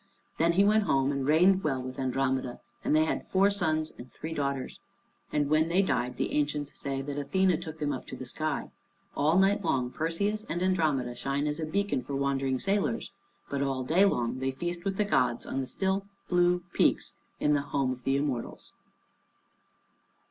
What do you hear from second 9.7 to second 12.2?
Perseus and Andromeda shine as a beacon for